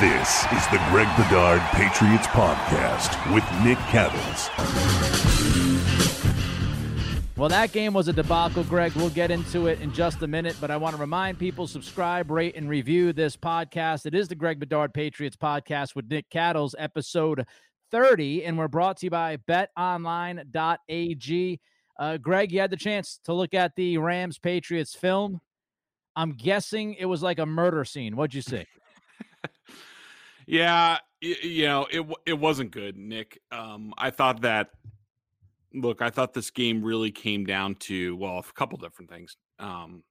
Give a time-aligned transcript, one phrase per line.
[0.00, 4.50] This is the Greg Bedard Patriots Podcast with Nick Cattles.
[7.38, 8.92] Well, that game was a debacle, Greg.
[8.92, 12.30] We'll get into it in just a minute, but I want to remind people subscribe,
[12.30, 14.04] rate, and review this podcast.
[14.04, 17.46] It is the Greg Bedard Patriots Podcast with Nick Cattles, episode
[17.90, 20.50] 30, and we're brought to you by betonline.ag.
[21.98, 25.40] Uh, Greg, you had the chance to look at the Rams Patriots film.
[26.14, 28.14] I'm guessing it was like a murder scene.
[28.14, 28.66] What'd you see?
[30.46, 33.40] Yeah, you know, it it wasn't good, Nick.
[33.50, 34.70] Um, I thought that.
[35.74, 39.36] Look, I thought this game really came down to well, a couple different things.
[39.58, 40.02] Um,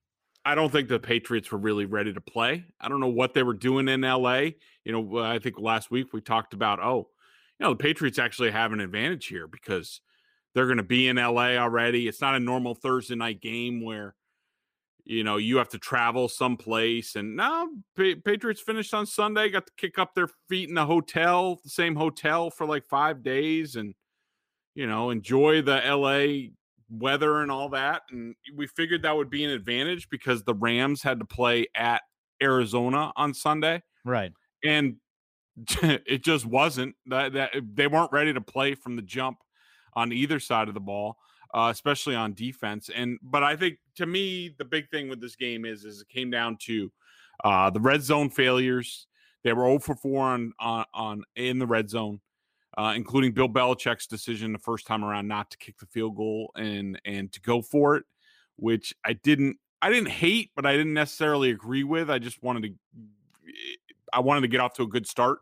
[0.45, 2.65] I don't think the Patriots were really ready to play.
[2.79, 4.49] I don't know what they were doing in LA.
[4.83, 7.09] You know, I think last week we talked about, oh,
[7.59, 10.01] you know, the Patriots actually have an advantage here because
[10.53, 12.07] they're going to be in LA already.
[12.07, 14.13] It's not a normal Thursday night game where
[15.05, 19.65] you know you have to travel someplace and now pa- patriots finished on sunday got
[19.65, 23.75] to kick up their feet in the hotel the same hotel for like five days
[23.75, 23.93] and
[24.73, 26.51] you know enjoy the la
[26.89, 31.01] weather and all that and we figured that would be an advantage because the rams
[31.01, 32.01] had to play at
[32.41, 34.31] arizona on sunday right.
[34.63, 34.95] and
[35.81, 39.37] it just wasn't that, that they weren't ready to play from the jump
[39.93, 41.15] on either side of the ball
[41.55, 42.89] uh, especially on defense.
[42.93, 46.09] And but I think to me the big thing with this game is is it
[46.09, 46.91] came down to
[47.43, 49.07] uh, the red zone failures.
[49.43, 52.19] They were 0 for 4 on on, on in the red zone,
[52.77, 56.51] uh, including Bill Belichick's decision the first time around not to kick the field goal
[56.57, 58.03] and and to go for it,
[58.57, 62.09] which I didn't I didn't hate, but I didn't necessarily agree with.
[62.09, 62.73] I just wanted to
[64.11, 65.39] I wanted to get off to a good start.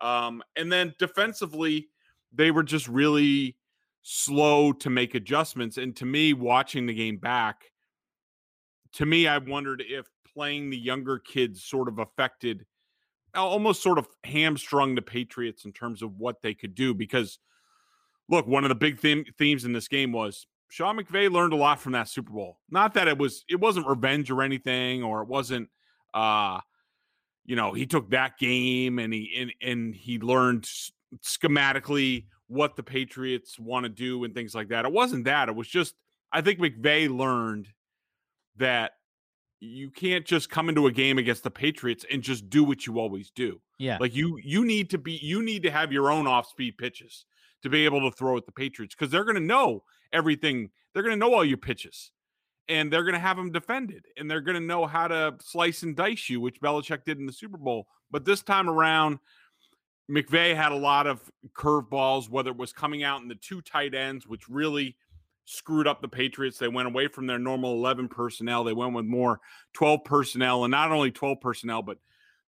[0.00, 1.88] Um, and then defensively,
[2.32, 3.56] they were just really
[4.02, 5.78] slow to make adjustments.
[5.78, 7.72] And to me, watching the game back,
[8.94, 12.66] to me, I wondered if playing the younger kids sort of affected,
[13.34, 16.92] almost sort of hamstrung the Patriots in terms of what they could do.
[16.94, 17.38] Because,
[18.28, 21.56] look, one of the big theme, themes in this game was Sean McVay learned a
[21.56, 22.58] lot from that Super Bowl.
[22.70, 25.68] Not that it was it wasn't revenge or anything, or it wasn't
[26.14, 26.60] uh
[27.44, 30.66] you know, he took that game and he and, and he learned
[31.22, 34.84] schematically what the Patriots want to do and things like that.
[34.84, 35.48] It wasn't that.
[35.48, 35.94] It was just
[36.30, 37.68] I think McVay learned
[38.56, 38.92] that
[39.60, 42.98] you can't just come into a game against the Patriots and just do what you
[42.98, 43.60] always do.
[43.78, 43.96] Yeah.
[44.00, 47.24] Like you you need to be you need to have your own off-speed pitches
[47.62, 50.70] to be able to throw at the Patriots because they're going to know everything.
[50.92, 52.10] They're going to know all your pitches.
[52.68, 55.82] And they're going to have them defended and they're going to know how to slice
[55.82, 57.88] and dice you, which Belichick did in the Super Bowl.
[58.10, 59.18] But this time around,
[60.10, 61.20] McVay had a lot of
[61.54, 64.96] curveballs, whether it was coming out in the two tight ends, which really
[65.44, 66.58] screwed up the Patriots.
[66.58, 68.64] They went away from their normal 11 personnel.
[68.64, 69.40] They went with more
[69.74, 71.98] 12 personnel, and not only 12 personnel, but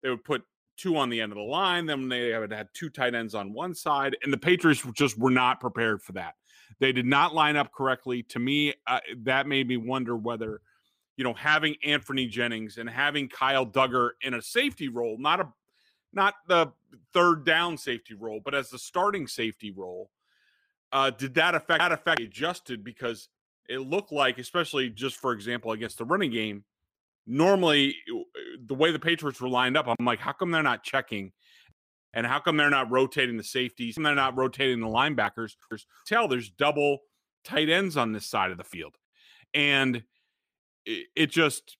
[0.02, 0.42] they would put
[0.76, 1.86] two on the end of the line.
[1.86, 5.30] Then they would have two tight ends on one side, and the Patriots just were
[5.30, 6.34] not prepared for that.
[6.80, 8.22] They did not line up correctly.
[8.24, 10.60] To me, uh, that made me wonder whether,
[11.16, 15.48] you know, having Anfernee Jennings and having Kyle Dugger in a safety role, not a
[16.14, 16.72] not the
[17.12, 20.10] third down safety role, but as the starting safety role.
[20.92, 23.28] Uh, did that affect that affect adjusted because
[23.68, 26.64] it looked like, especially just for example against the running game,
[27.26, 28.20] normally uh,
[28.66, 31.32] the way the Patriots were lined up, I'm like, how come they're not checking?
[32.12, 33.96] And how come they're not rotating the safeties?
[33.96, 35.54] And they're not rotating the linebackers?
[36.06, 36.98] Tell there's double
[37.44, 38.94] tight ends on this side of the field,
[39.52, 40.04] and
[40.86, 41.76] it, it just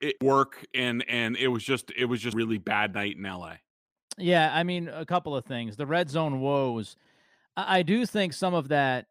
[0.00, 3.54] it work and and it was just it was just really bad night in LA.
[4.18, 5.76] Yeah, I mean a couple of things.
[5.76, 6.96] The red zone woes.
[7.56, 9.06] I, I do think some of that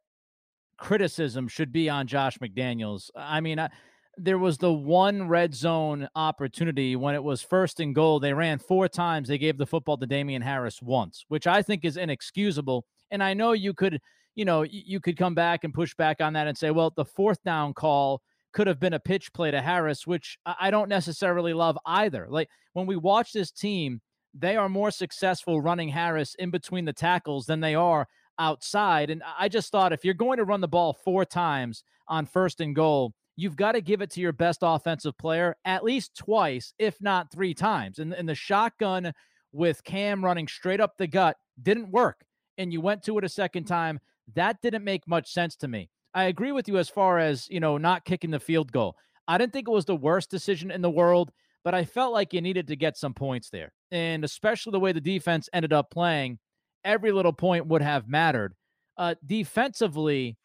[0.77, 3.09] criticism should be on Josh McDaniels.
[3.15, 3.69] I mean, I,
[4.17, 8.19] there was the one red zone opportunity when it was first and goal.
[8.19, 9.27] They ran four times.
[9.27, 12.85] They gave the football to Damien Harris once, which I think is inexcusable.
[13.11, 13.99] And I know you could,
[14.35, 17.05] you know, you could come back and push back on that and say, well, the
[17.05, 18.21] fourth down call
[18.56, 22.25] could have been a pitch play to Harris, which I don't necessarily love either.
[22.30, 24.00] Like when we watch this team,
[24.34, 28.07] they are more successful running Harris in between the tackles than they are
[28.40, 29.10] outside.
[29.10, 32.62] And I just thought if you're going to run the ball four times on first
[32.62, 36.74] and goal, you've got to give it to your best offensive player at least twice,
[36.80, 38.00] if not three times.
[38.00, 39.12] And, and the shotgun
[39.52, 42.24] with Cam running straight up the gut didn't work.
[42.57, 44.00] And you went to it a second time.
[44.34, 45.90] That didn't make much sense to me.
[46.15, 48.95] I agree with you as far as, you know, not kicking the field goal.
[49.27, 51.31] I didn't think it was the worst decision in the world,
[51.65, 53.73] but I felt like you needed to get some points there.
[53.91, 56.39] And especially the way the defense ended up playing,
[56.85, 58.53] every little point would have mattered.
[58.97, 60.38] Uh, defensively,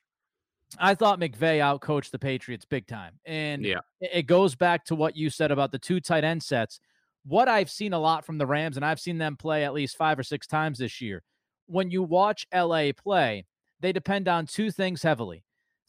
[0.77, 3.21] I thought McVay outcoached the Patriots big time.
[3.25, 3.81] And yeah.
[4.01, 6.81] it goes back to what you said about the two tight end sets.
[7.25, 9.97] What I've seen a lot from the Rams, and I've seen them play at least
[9.97, 11.23] five or six times this year.
[11.67, 13.45] When you watch LA play,
[13.79, 15.45] they depend on two things heavily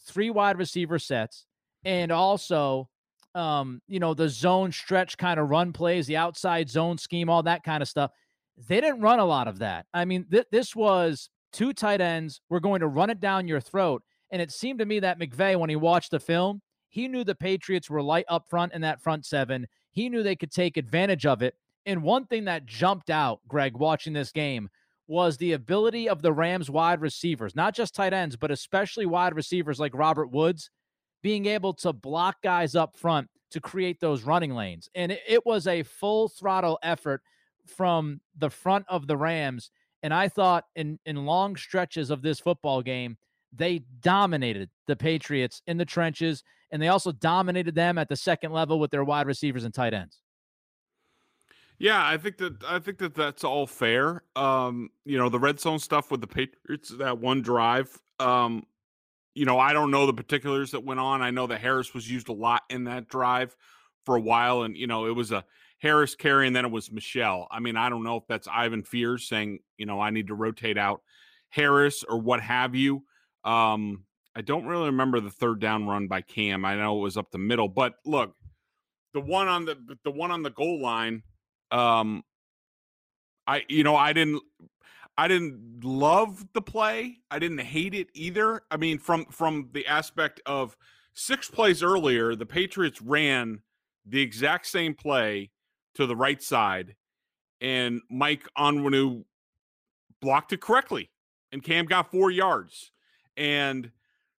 [0.05, 1.45] three wide receiver sets,
[1.85, 2.89] and also,
[3.35, 7.43] um, you know, the zone stretch kind of run plays, the outside zone scheme, all
[7.43, 8.11] that kind of stuff.
[8.67, 9.85] They didn't run a lot of that.
[9.93, 12.41] I mean, th- this was two tight ends.
[12.49, 14.03] We're going to run it down your throat.
[14.31, 17.35] And it seemed to me that McVay, when he watched the film, he knew the
[17.35, 19.67] Patriots were light up front in that front seven.
[19.91, 21.55] He knew they could take advantage of it.
[21.85, 24.69] And one thing that jumped out, Greg, watching this game
[25.11, 29.35] was the ability of the Rams wide receivers, not just tight ends, but especially wide
[29.35, 30.69] receivers like Robert Woods,
[31.21, 34.87] being able to block guys up front to create those running lanes.
[34.95, 37.21] And it, was a full throttle effort
[37.67, 39.69] from the front of the Rams.
[40.01, 43.17] And I thought in, in long stretches of this football game,
[43.51, 46.41] they dominated the Patriots in the trenches,
[46.71, 49.93] and they also dominated them at the second level with their wide receivers and tight
[49.93, 50.21] ends.
[51.81, 54.21] Yeah, I think that I think that that's all fair.
[54.35, 57.97] Um, you know, the red zone stuff with the Patriots, that one drive.
[58.19, 58.67] Um,
[59.33, 61.23] you know, I don't know the particulars that went on.
[61.23, 63.55] I know that Harris was used a lot in that drive
[64.05, 65.43] for a while, and you know, it was a
[65.79, 67.47] Harris carry, and then it was Michel.
[67.49, 70.35] I mean, I don't know if that's Ivan Fears saying, you know, I need to
[70.35, 71.01] rotate out
[71.49, 73.05] Harris or what have you.
[73.43, 74.03] Um,
[74.35, 76.63] I don't really remember the third down run by Cam.
[76.63, 78.35] I know it was up the middle, but look,
[79.15, 81.23] the one on the the one on the goal line,
[81.71, 82.23] um,
[83.47, 84.41] I you know I didn't
[85.17, 87.17] I didn't love the play.
[87.29, 88.61] I didn't hate it either.
[88.71, 90.75] I mean, from from the aspect of
[91.13, 93.61] six plays earlier, the Patriots ran
[94.05, 95.51] the exact same play
[95.95, 96.95] to the right side,
[97.59, 99.25] and Mike Onwenu
[100.21, 101.11] blocked it correctly,
[101.51, 102.91] and Cam got four yards
[103.37, 103.91] and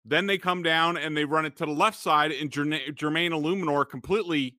[0.04, 3.88] then they come down and they run it to the left side, and Jermaine, Eluemunor
[3.88, 4.56] completely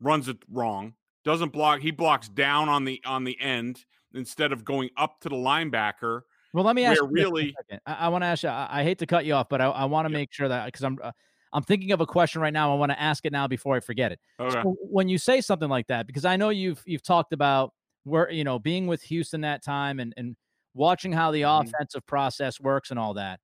[0.00, 0.94] runs it wrong.
[1.28, 1.80] Doesn't block.
[1.80, 3.84] He blocks down on the on the end
[4.14, 6.22] instead of going up to the linebacker.
[6.54, 7.54] Well, let me ask you really.
[7.86, 8.48] I, I want to ask you.
[8.48, 10.64] I, I, hate to cut you off, but I, I want to make sure that
[10.64, 11.12] because I'm uh,
[11.52, 12.72] I'm thinking of a question right now.
[12.72, 14.20] I want to ask it now before I forget it.
[14.40, 14.62] Okay.
[14.62, 17.74] So when you say something like that, because I know you've you've talked about
[18.04, 20.34] where you know being with Houston that time and and
[20.72, 21.68] watching how the mm-hmm.
[21.68, 23.38] offensive process works and all that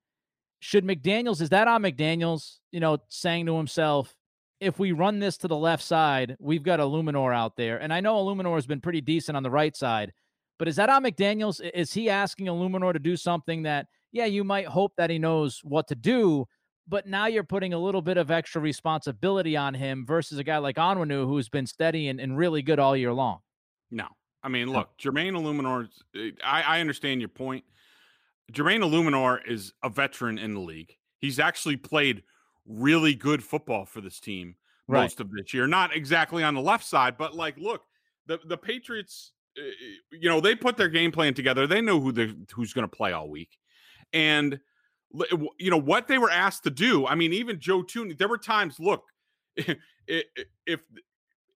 [0.59, 4.15] should McDaniels, is that on McDaniels, you know, saying to himself,
[4.65, 7.77] if we run this to the left side, we've got Eluemunor out there.
[7.77, 10.11] And I know Eluemunor has been pretty decent on the right side,
[10.57, 11.61] but is that on McDaniels?
[11.73, 15.59] Is he asking Eluemunor to do something that, yeah, you might hope that he knows
[15.63, 16.45] what to do,
[16.87, 20.57] but now you're putting a little bit of extra responsibility on him versus a guy
[20.57, 23.39] like Onwenu who's been steady and, and really good all year long?
[23.91, 24.07] No.
[24.41, 27.63] I mean, look, Jermaine Eluemunor, eh, I, I understand your point.
[28.51, 30.95] Jermaine Eluemunor is a veteran in the league.
[31.19, 32.23] He's actually played
[32.67, 34.55] really good football for this team
[34.87, 35.01] right.
[35.01, 35.67] most of this year.
[35.67, 37.81] Not exactly on the left side, but like, look,
[38.27, 39.63] the the Patriots, uh,
[40.11, 41.67] you know, they put their game plan together.
[41.67, 43.57] They know who the who's going to play all week,
[44.13, 44.59] and
[45.59, 47.05] you know what they were asked to do.
[47.07, 48.17] I mean, even Joe Thuney.
[48.17, 48.79] There were times.
[48.79, 49.03] Look,
[50.07, 50.79] if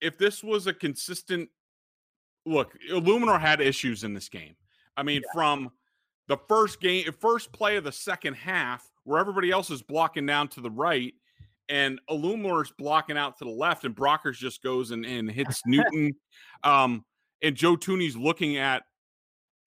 [0.01, 1.50] if this was a consistent
[2.46, 4.56] look, Eluemunor had issues in this game.
[4.96, 5.34] I mean, yeah.
[5.34, 5.72] from
[6.28, 10.48] the first game, first play of the second half, where everybody else is blocking down
[10.50, 11.13] to the right,
[11.70, 16.12] and Eluemunor's blocking out to the left, and Brockers just goes and, and hits Newton.
[16.63, 17.06] Um,
[17.41, 18.84] and Joe Thuney's looking at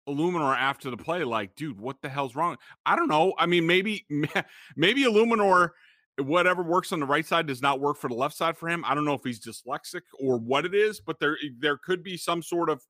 [0.08, 2.56] Eluemunor after the play, like, dude, what the hell's wrong?
[2.84, 3.34] I don't know.
[3.38, 4.04] I mean, maybe
[4.76, 5.70] maybe Eluemunor,
[6.18, 8.84] whatever works on the right side does not work for the left side for him.
[8.86, 12.16] I don't know if he's dyslexic or what it is, but there there could be
[12.16, 12.82] some sort of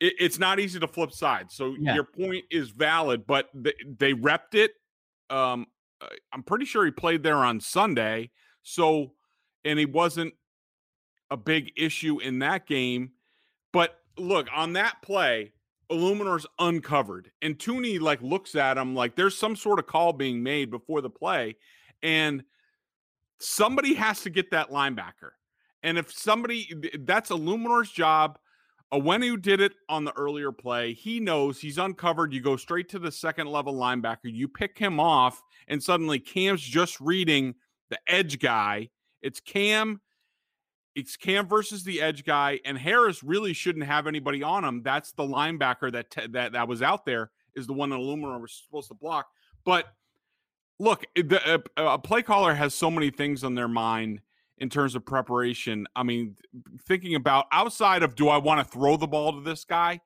[0.00, 1.54] it, it's not easy to flip sides.
[1.54, 1.94] So yeah.
[1.94, 4.72] your point is valid, but they, they repped it.
[5.30, 5.66] Um,
[6.32, 8.30] I'm pretty sure he played there on Sunday.
[8.62, 9.12] So,
[9.64, 10.34] and he wasn't
[11.30, 13.12] a big issue in that game.
[13.72, 15.52] But look, on that play,
[15.90, 20.42] Eluemunor's uncovered, and Thuney like looks at him like there's some sort of call being
[20.42, 21.56] made before the play,
[22.02, 22.44] and
[23.40, 25.30] somebody has to get that linebacker.
[25.82, 28.38] And if somebody, that's Eluemunor's job.
[28.92, 30.94] Onwenu did it on the earlier play.
[30.94, 32.32] He knows he's uncovered.
[32.32, 34.18] You go straight to the second level linebacker.
[34.24, 37.54] You pick him off, and suddenly Cam's just reading
[37.90, 38.88] the edge guy.
[39.20, 40.00] It's Cam.
[40.94, 44.82] It's Cam versus the edge guy, and Harris really shouldn't have anybody on him.
[44.82, 48.52] That's the linebacker that that that was out there is the one that Eluemunor was
[48.64, 49.26] supposed to block.
[49.64, 49.86] But
[50.78, 54.22] look, the, a play caller has so many things on their mind
[54.60, 55.86] in terms of preparation.
[55.96, 56.36] I mean,
[56.86, 60.00] thinking about outside of do I want to throw the ball to this guy?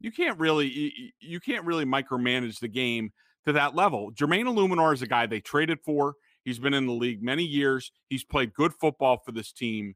[0.00, 3.12] You can't really you, can't really micromanage the game
[3.46, 4.12] to that level.
[4.12, 6.14] Jermaine Eluemunor is a guy they traded for.
[6.44, 7.90] He's been in the league many years.
[8.08, 9.94] He's played good football for this team.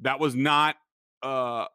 [0.00, 0.76] That was not
[1.22, 1.66] uh,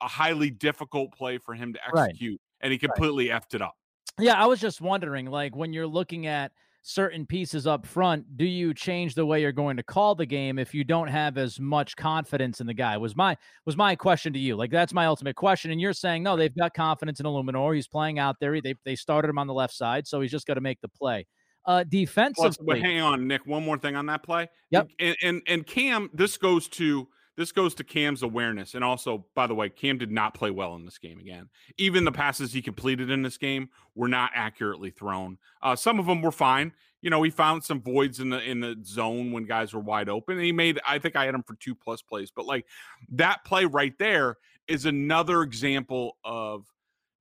[0.00, 2.64] a highly difficult play for him to execute, right.
[2.64, 3.40] and he completely right.
[3.40, 3.74] effed it up.
[4.18, 8.44] Yeah, I was just wondering, like when you're looking at certain pieces up front, do
[8.44, 11.60] you change the way you're going to call the game if you don't have as
[11.60, 12.96] much confidence in the guy?
[12.96, 14.56] Was my was my question to you.
[14.56, 15.70] Like that's my ultimate question.
[15.70, 17.74] And you're saying no, they've got confidence in Eluemunor.
[17.74, 18.60] He's playing out there.
[18.60, 20.88] They they started him on the left side, so he's just got to make the
[20.88, 21.26] play.
[21.66, 22.66] Uh defensively.
[22.66, 23.46] Well, hang on, Nick.
[23.46, 24.48] One more thing on that play.
[24.70, 24.88] Yep.
[24.98, 27.08] And and, and Cam, this goes to
[27.40, 28.74] this goes to Cam's awareness.
[28.74, 31.48] And also, by the way, Cam did not play well in this game again.
[31.78, 35.38] Even the passes he completed in this game were not accurately thrown.
[35.62, 36.72] Uh, some of them were fine.
[37.00, 40.10] You know, he found some voids in the in the zone when guys were wide
[40.10, 40.36] open.
[40.36, 42.30] And he made, I think I had him for two plus plays.
[42.30, 42.66] But like
[43.12, 44.36] that play right there
[44.68, 46.66] is another example of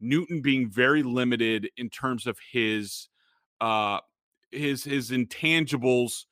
[0.02, 3.08] Newton being very limited in terms of his
[3.62, 4.00] uh
[4.52, 6.26] his his intangibles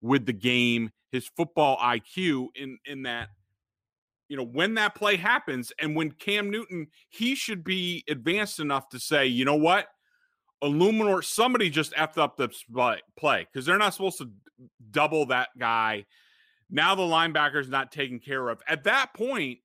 [0.00, 3.28] with the game, his football IQ in in that
[4.28, 8.88] you know when that play happens and when Cam Newton he should be advanced enough
[8.88, 9.86] to say, you know what?
[10.64, 12.48] Eluemunor somebody just effed up the
[13.16, 14.30] play because they're not supposed to
[14.90, 16.06] double that guy.
[16.70, 18.62] Now the linebacker's not taken care of.
[18.66, 19.58] At that point,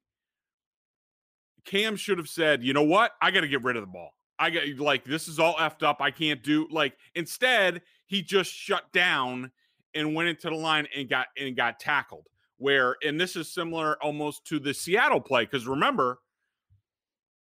[1.64, 3.12] Cam should have said, you know what?
[3.22, 4.12] I got to get rid of the ball.
[4.40, 6.02] I got like this is all effed up.
[6.02, 9.52] I can't do like instead he just shut down
[9.98, 12.28] and went into the line and got and got tackled.
[12.58, 16.20] Where and this is similar almost to the Seattle play because remember,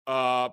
[0.05, 0.49] uh,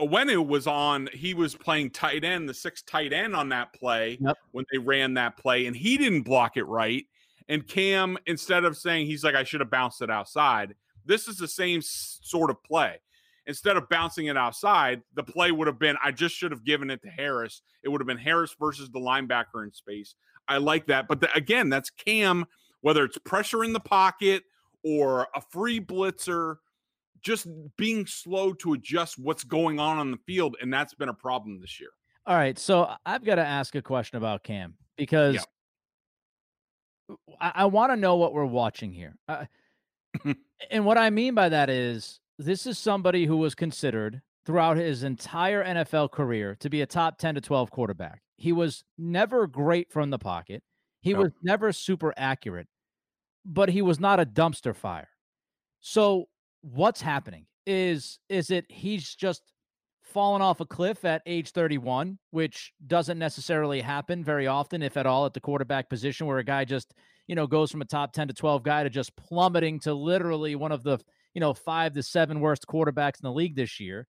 [0.00, 1.08] Onwenu was on.
[1.12, 4.36] He was playing tight end, the sixth tight end on that play yep.
[4.52, 7.04] when they ran that play, and he didn't block it right.
[7.48, 11.38] And Cam, instead of saying he's like I should have bounced it outside, this is
[11.38, 13.00] the same sort of play
[13.46, 16.90] instead of bouncing it outside, the play would have been I just should have given
[16.90, 17.62] it to Harris.
[17.82, 20.14] It would have been Harris versus the linebacker in space.
[20.48, 21.08] I like that.
[21.08, 22.46] But the, again, that's Cam,
[22.80, 24.44] whether it's pressure in the pocket
[24.84, 26.56] or a free blitzer,
[27.22, 30.56] just being slow to adjust what's going on on the field.
[30.60, 31.90] And that's been a problem this year.
[32.26, 32.58] All right.
[32.58, 35.34] So I've got to ask a question about Cam because
[37.08, 37.16] yeah.
[37.40, 39.16] I, I want to know what we're watching here.
[39.28, 39.44] Uh,
[40.70, 45.02] and what I mean by that is this is somebody who was considered throughout his
[45.02, 48.22] entire NFL career to be a top 10 to 12 quarterback.
[48.36, 50.62] He was never great from the pocket.
[51.00, 52.68] He was never super accurate,
[53.44, 55.08] but he was not a dumpster fire.
[55.80, 56.26] So
[56.62, 57.46] what's happening?
[57.64, 59.42] Is is it he's just
[60.02, 65.06] fallen off a cliff at age 31, which doesn't necessarily happen very often, if at
[65.06, 66.94] all, at the quarterback position, where a guy just,
[67.26, 70.54] you know, goes from a top 10 to 12 guy to just plummeting to literally
[70.54, 70.98] one of the
[71.36, 74.08] you know, five to seven worst quarterbacks in the league this year.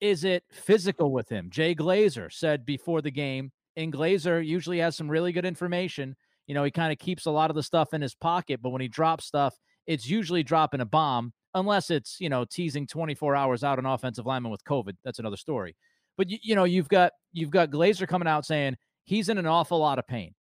[0.00, 1.48] Is it physical with him?
[1.50, 6.16] Jay Glazer said before the game, and Glazer usually has some really good information.
[6.46, 8.70] You know, he kind of keeps a lot of the stuff in his pocket, but
[8.70, 9.54] when he drops stuff,
[9.86, 14.26] it's usually dropping a bomb, unless it's, you know, teasing 24 hours out an offensive
[14.26, 14.96] lineman with COVID.
[15.04, 15.76] That's another story.
[16.16, 19.46] But you, you know, you've got you've got Glazer coming out saying he's in an
[19.46, 20.34] awful lot of pain.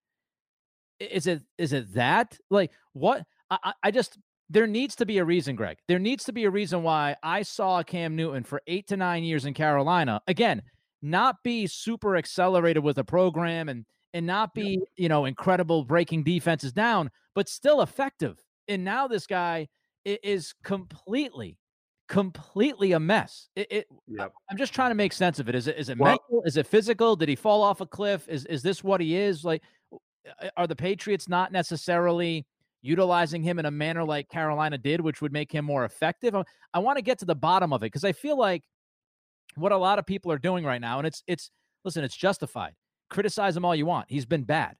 [1.01, 2.37] Is it is it that?
[2.51, 4.19] Like what I, I just
[4.53, 5.79] there needs to be a reason, Greg.
[5.89, 9.25] There needs to be a reason why I saw Cam Newton for eight to nine
[9.25, 10.21] years in Carolina.
[10.27, 10.63] Again,
[11.01, 16.23] not be super accelerated with a program and and not be, you know, incredible breaking
[16.23, 18.39] defenses down, but still effective.
[18.69, 19.69] And now this guy
[20.05, 21.57] is completely,
[22.09, 23.49] completely a mess.
[23.57, 24.33] It, it yep.
[24.51, 25.55] I'm just trying to make sense of it.
[25.55, 26.43] Is it is it well, mental?
[26.45, 27.17] Is it physical?
[27.17, 28.29] Did he fall off a cliff?
[28.29, 29.47] Is is this what he is?
[29.47, 32.45] Like, uh, are the Patriots not necessarily
[32.83, 36.35] utilizing him in a manner like Carolina did, which would make him more effective.
[36.75, 38.65] I, want to get to the bottom of it because I feel like
[39.55, 41.51] what a lot of people are doing right now, and it's it's
[41.85, 42.73] listen, it's justified.
[43.09, 44.07] Criticize him all you want.
[44.09, 44.77] He's been bad.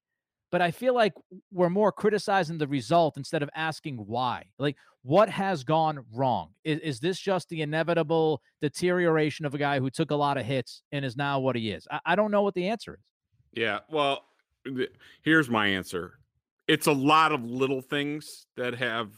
[0.53, 1.15] but I feel like
[1.51, 4.45] we're more criticizing the result instead of asking why.
[4.59, 6.51] Like, what has gone wrong?
[6.63, 10.45] Is, is this just the inevitable deterioration of a guy who took a lot of
[10.45, 11.89] hits and is now what he is?
[11.91, 13.61] I, I don't know what the answer is.
[13.61, 13.81] Yeah.
[13.91, 14.25] Well,
[14.67, 14.93] th-
[15.23, 16.19] here's my answer
[16.69, 19.11] it's a lot of little things that have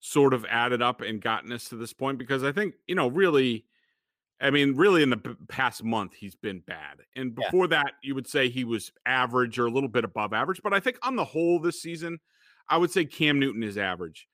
[0.00, 3.08] sort of added up and gotten us to this point because I think, you know,
[3.08, 3.64] really
[4.40, 6.98] I mean, really, in the p- past month, he's been bad.
[7.14, 7.46] And Yeah.
[7.46, 10.60] before that, you would say he was average or a little bit above average.
[10.62, 12.18] But I think on the whole this season,
[12.68, 14.28] I would say Cam Newton is average.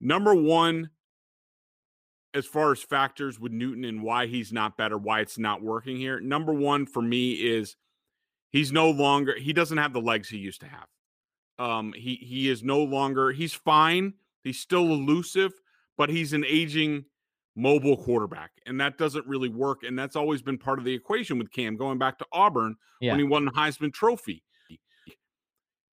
[0.00, 0.90] Number one,
[2.32, 5.96] as far as factors with Newton and why he's not better, why it's not working
[5.98, 6.20] here.
[6.20, 7.76] Number one for me is
[8.50, 10.86] he's no longer, he doesn't have the legs he used to have.
[11.62, 14.14] Um, he he is no longer, he's fine.
[14.42, 15.52] He's still elusive,
[15.96, 17.04] but he's an aging
[17.54, 19.82] mobile quarterback, and that doesn't really work.
[19.84, 23.12] And that's always been part of the equation with Cam going back to Auburn Yeah.
[23.12, 24.42] when he won the Heisman Trophy.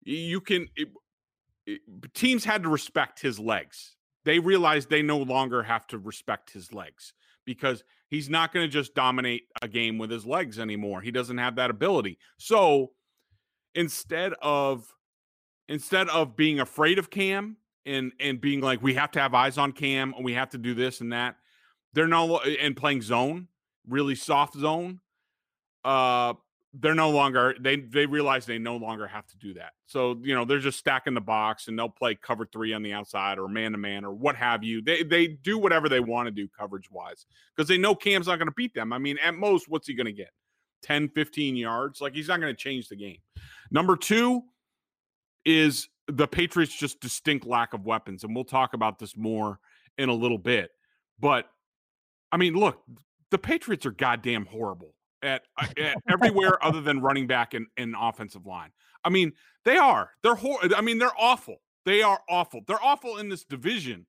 [0.01, 0.93] You can it-
[1.65, 1.81] it-
[2.13, 3.95] teams had to respect his legs.
[4.23, 7.13] They realized they no longer have to respect his legs
[7.45, 11.01] because he's not going to just dominate a game with his legs anymore.
[11.01, 12.17] He doesn't have that ability.
[12.37, 12.93] So
[13.75, 14.91] instead of
[15.69, 19.57] instead of being afraid of Cam and and being like we have to have eyes
[19.57, 21.37] on Cam and we have to do this and that,
[21.93, 23.47] they're no and playing zone,
[23.87, 24.99] really soft zone.
[25.85, 26.33] Uh
[26.73, 29.71] they're no longer they they realize they no longer have to do that.
[29.85, 32.93] So, you know, they're just stacking the box and they'll play cover 3 on the
[32.93, 34.81] outside or man to man or what have you.
[34.81, 38.37] They they do whatever they want to do coverage wise because they know Cam's not
[38.37, 38.93] going to beat them.
[38.93, 40.31] I mean, at most what's he going to get?
[40.83, 42.01] 10 15 yards.
[42.01, 43.17] Like he's not going to change the game.
[43.71, 44.43] Number 2
[45.45, 49.59] is the Patriots just distinct lack of weapons and we'll talk about this more
[49.97, 50.71] in a little bit.
[51.19, 51.45] But
[52.31, 52.81] I mean, look,
[53.31, 57.95] the Patriots are goddamn horrible at, uh, at everywhere other than running back and, and
[57.99, 58.71] offensive line.
[59.03, 59.33] I mean,
[59.65, 60.11] they are.
[60.23, 61.57] They're hor- I mean, they're awful.
[61.85, 62.61] They are awful.
[62.67, 64.05] They're awful in this division.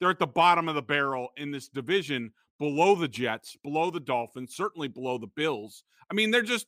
[0.00, 4.00] They're at the bottom of the barrel in this division, below the Jets, below the
[4.00, 5.84] Dolphins, certainly below the Bills.
[6.10, 6.66] I mean, they're just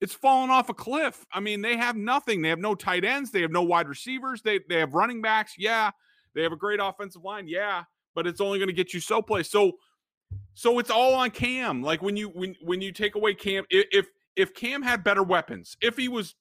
[0.00, 1.26] it's fallen off a cliff.
[1.32, 2.42] I mean, they have nothing.
[2.42, 3.30] They have no tight ends.
[3.30, 4.42] They have no wide receivers.
[4.42, 5.54] They they have running backs.
[5.58, 5.90] Yeah.
[6.34, 7.48] They have a great offensive line.
[7.48, 7.84] Yeah.
[8.14, 9.50] But it's only going to get you so place.
[9.50, 9.72] So
[10.54, 11.82] so it's all on Cam.
[11.82, 15.76] Like when you when when you take away Cam, if if Cam had better weapons,
[15.80, 16.34] if he was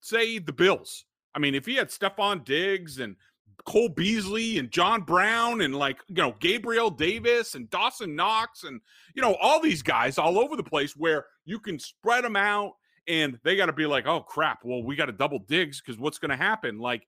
[0.00, 3.16] say the Bills, I mean, if he had Stefon Diggs and
[3.64, 8.80] Cole Beasley and John Brown and like you know Gabriel Davis and Dawson Knox and
[9.14, 12.72] you know all these guys all over the place where you can spread them out
[13.08, 16.00] and they got to be like, oh crap, well we got to double Diggs because
[16.00, 16.78] what's going to happen?
[16.78, 17.06] Like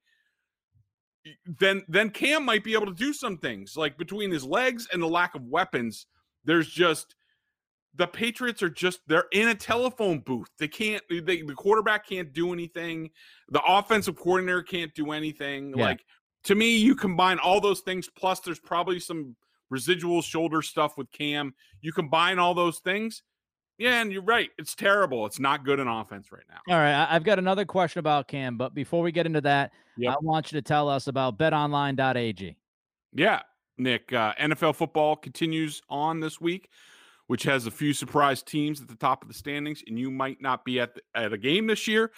[1.59, 5.03] then then Cam might be able to do some things like between his legs and
[5.03, 6.07] the lack of weapons.
[6.45, 7.15] There's just
[7.95, 10.49] the Patriots are just they're in a telephone booth.
[10.59, 13.11] They can't they, the quarterback can't do anything.
[13.49, 15.75] The offensive coordinator can't do anything.
[15.77, 15.85] Yeah.
[15.85, 16.05] Like
[16.45, 19.37] to me, you combine all those things plus there's probably some
[19.71, 21.55] residual shoulder stuff with Cam.
[21.81, 23.23] You combine all those things.
[23.79, 24.51] Yeah, and you're right.
[24.57, 25.27] It's terrible.
[25.27, 26.61] It's not good in offense right now.
[26.73, 30.13] All right, I've got another question about Cam, but before we get into that, Yep.
[30.13, 32.57] I want you to tell us about betonline.ag.
[33.13, 33.41] Yeah,
[33.79, 34.13] Nick.
[34.13, 36.69] Uh, NFL football continues on this week,
[37.29, 40.41] which has a few surprise teams at the top of the standings, and you might
[40.41, 42.11] not be at the, at a game this year,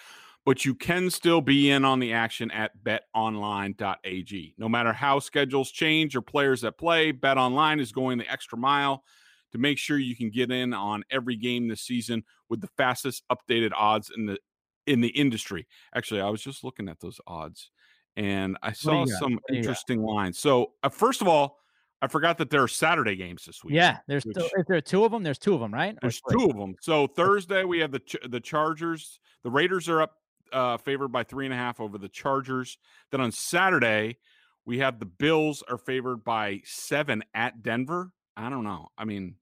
[0.45, 4.55] but you can still be in on the action at betonline.ag.
[4.57, 9.03] No matter how schedules change or players that play, BetOnline is going the extra mile
[9.51, 13.23] to make sure you can get in on every game this season with the fastest
[13.31, 14.37] updated odds in the
[14.85, 15.67] in the industry.
[15.95, 17.71] Actually, I was just looking at those odds
[18.15, 19.57] and I saw some you got?
[19.57, 20.39] interesting lines.
[20.39, 21.59] So, uh, first of all,
[22.01, 23.73] I forgot that there are Saturday games this week.
[23.73, 25.23] Yeah, there's which- still, there are two of them?
[25.23, 25.97] There's two of them, right?
[26.01, 26.75] There's two of them.
[26.81, 29.19] So Thursday we have the Ch- the Chargers.
[29.43, 30.13] The Raiders are up
[30.53, 32.77] uh, favored by three and a half over the Chargers.
[33.11, 34.17] Then on Saturday
[34.65, 38.11] we have the Bills are favored by seven at Denver.
[38.37, 38.89] I don't know.
[38.97, 39.35] I mean,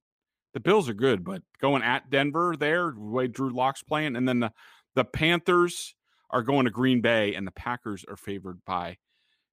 [0.54, 4.28] the Bills are good, but going at Denver there, the way Drew Lock's playing, and
[4.28, 4.52] then the
[4.96, 5.94] the Panthers
[6.32, 8.98] are going to Green Bay, and the Packers are favored by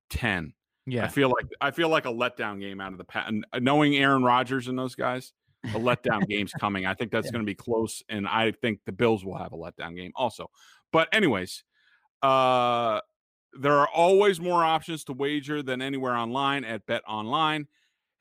[0.08, 0.54] ten.
[0.86, 3.28] Yeah, I feel like I feel like a letdown game out of the pat.
[3.28, 5.32] and Knowing Aaron Rodgers and those guys,
[5.64, 6.86] a letdown game's coming.
[6.86, 7.32] I think that's Yeah.
[7.32, 10.50] going to be close, and I think the Bills will have a letdown game also.
[10.92, 11.64] But anyways,
[12.22, 13.00] uh,
[13.60, 17.66] there are always more options to wager than anywhere online at Bet Online.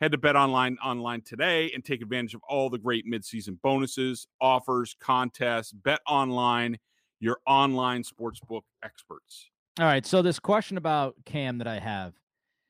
[0.01, 4.25] Head to Bet Online online today and take advantage of all the great midseason bonuses,
[4.41, 5.71] offers, contests.
[5.73, 6.79] Bet Online,
[7.19, 9.51] your online sportsbook experts.
[9.79, 10.03] All right.
[10.03, 12.13] So this question about Cam that I have,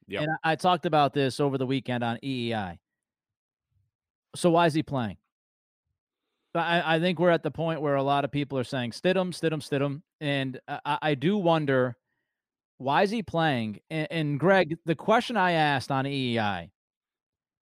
[0.10, 0.24] Yep.
[0.24, 2.80] and I, I talked about this over the weekend on EEI.
[4.36, 5.16] So why is he playing?
[6.54, 9.32] I, I think we're at the point where a lot of people are saying Stidham,
[9.32, 11.96] Stidham, Stidham, and I, I do wonder
[12.78, 13.80] why is he playing?
[13.90, 16.72] And, and Greg, the question I asked on EEI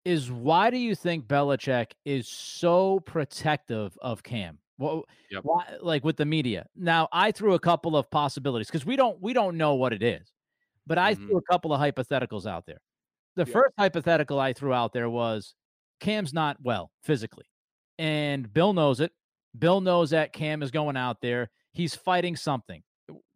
[0.06, 4.58] is why do you think Belichick is so protective of Cam?
[4.78, 5.40] Well, yep.
[5.42, 6.66] why, like with the media.
[6.76, 10.04] Now, I threw a couple of possibilities because we don't we don't know what it
[10.04, 10.30] is,
[10.86, 11.26] but I mm-hmm.
[11.26, 12.80] threw a couple of hypotheticals out there.
[13.34, 13.52] The yep.
[13.52, 15.54] first hypothetical I threw out there was
[15.98, 17.46] Cam's not well physically,
[17.98, 19.10] and Bill knows it.
[19.58, 21.50] Bill knows that Cam is going out there.
[21.72, 22.82] He's fighting something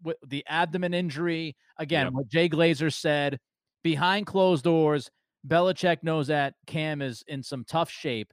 [0.04, 1.56] with the abdomen injury.
[1.78, 2.12] Again, yep.
[2.12, 3.40] what Jay Glazer said
[3.82, 5.10] behind closed doors.
[5.46, 8.32] Belichick knows that Cam is in some tough shape.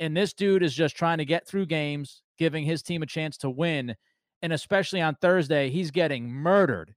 [0.00, 3.36] And this dude is just trying to get through games, giving his team a chance
[3.38, 3.94] to win.
[4.42, 6.94] And especially on Thursday, he's getting murdered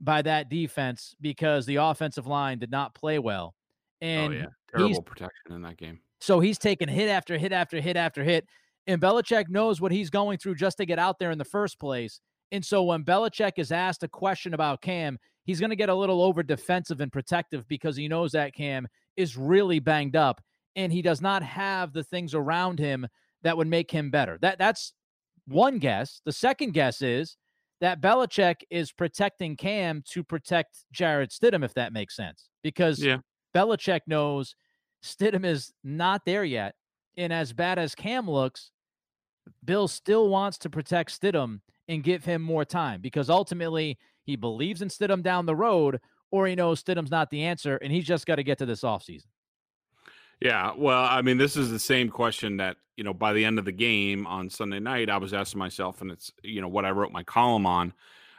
[0.00, 3.54] by that defense because the offensive line did not play well.
[4.02, 4.46] Oh, and oh, yeah.
[4.76, 6.00] terrible protection in that game.
[6.20, 8.46] So he's taking hit after hit after hit after hit.
[8.86, 11.78] And Belichick knows what he's going through just to get out there in the first
[11.78, 12.20] place.
[12.52, 15.94] And so when Belichick is asked a question about Cam, he's going to get a
[15.94, 18.88] little over defensive and protective because he knows that Cam
[19.18, 20.40] is really banged up
[20.76, 23.06] and he does not have the things around him
[23.42, 24.38] that would make him better.
[24.40, 24.94] That that's
[25.46, 26.22] one guess.
[26.24, 27.36] The second guess is
[27.80, 32.48] that Belichick is protecting Cam to protect Jarrett Stidham, if that makes sense.
[32.62, 33.18] Because yeah.
[33.54, 34.54] Belichick knows
[35.04, 36.74] Stidham is not there yet.
[37.16, 38.70] And as bad as Cam looks,
[39.64, 44.82] Bill still wants to protect Stidham and give him more time because ultimately he believes
[44.82, 48.26] in Stidham down the road, or he knows Stidham's not the answer, and he's just
[48.26, 49.26] got to get to this offseason.
[50.40, 53.58] Yeah, well, I mean, this is the same question that you know by the end
[53.58, 56.84] of the game on Sunday night, I was asking myself, and it's you know what
[56.84, 57.92] I wrote my column on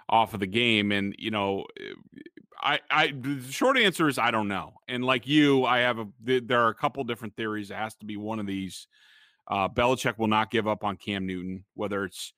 [0.08, 1.66] off of the game, and you know,
[2.62, 6.08] I, I, the short answer is I don't know, and like you, I have a
[6.24, 7.70] there are a couple different theories.
[7.70, 8.88] It has to be one of these.
[9.48, 12.34] Uh, Belichick will not give up on Cam Newton, whether it's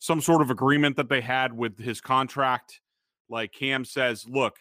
[0.00, 2.80] some sort of agreement that they had with his contract.
[3.28, 4.56] Like Cam says, look,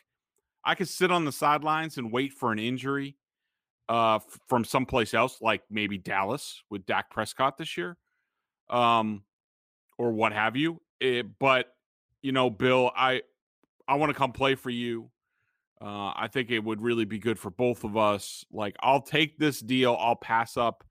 [0.67, 3.15] I could sit on the sidelines and wait for an injury
[3.88, 7.95] uh, from someplace else, like maybe Dallas with Dak Prescott this year,
[8.69, 9.23] um,
[9.97, 10.82] or what have you.
[10.99, 11.67] It, eh, but
[12.21, 13.21] you know, Bill, I
[13.88, 15.10] I want to come play for you.
[15.80, 18.43] Uh, I think it would really be good for both of us.
[18.51, 19.95] Like, I'll take this deal.
[19.97, 20.84] I'll pass up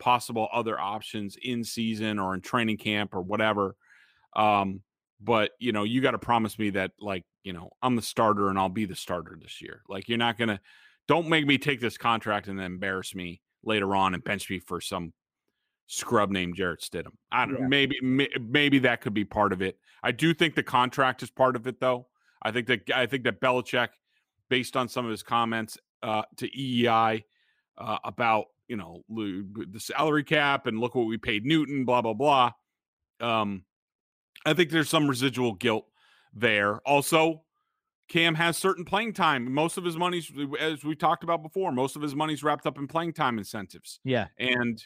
[0.00, 3.76] possible other options in season or in training camp or whatever.
[4.34, 4.80] Um,
[5.20, 8.48] but you know, you got to promise me that, like, you know, I'm the starter
[8.48, 9.82] and I'll be the starter this year.
[9.88, 10.60] Like, you're not gonna
[11.08, 14.60] don't make me take this contract and then embarrass me later on and bench me
[14.60, 15.12] for some
[15.86, 17.14] scrub named Jarrett Stidham.
[17.32, 17.66] I don't yeah.
[17.66, 19.76] maybe maybe that could be part of it.
[20.02, 22.06] I do think the contract is part of it though.
[22.42, 23.88] I think that I think that Belichick,
[24.48, 27.24] based on some of his comments uh, to EEI
[27.76, 32.14] uh, about you know the salary cap and look what we paid Newton, blah blah
[32.14, 32.52] blah.
[33.20, 33.64] Um,
[34.46, 35.86] I think there's some residual guilt
[36.34, 36.80] there.
[36.86, 37.42] Also,
[38.08, 39.52] Cam has certain playing time.
[39.52, 42.78] Most of his money's, as we talked about before, most of his money's wrapped up
[42.78, 44.00] in playing time incentives.
[44.04, 44.26] Yeah.
[44.38, 44.82] And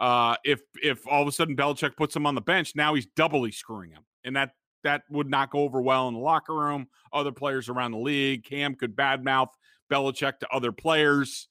[0.00, 3.06] uh, if if all of a sudden Belichick puts him on the bench, now he's
[3.06, 4.52] doubly screwing him, and that
[4.84, 6.88] that would not go over well in the locker room.
[7.12, 9.50] Other players around the league, Cam could badmouth
[9.90, 11.48] Belichick to other players.